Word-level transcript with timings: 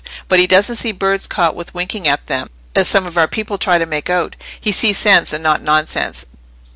But 0.27 0.39
he 0.39 0.47
doesn't 0.47 0.77
see 0.77 0.93
birds 0.93 1.27
caught 1.27 1.53
with 1.55 1.75
winking 1.75 2.07
at 2.07 2.25
them, 2.25 2.49
as 2.75 2.87
some 2.87 3.05
of 3.05 3.19
our 3.19 3.27
people 3.27 3.59
try 3.59 3.77
to 3.77 3.85
make 3.85 4.09
out. 4.09 4.35
He 4.59 4.71
sees 4.71 4.97
sense, 4.97 5.31
and 5.31 5.43
not 5.43 5.61
nonsense. 5.61 6.25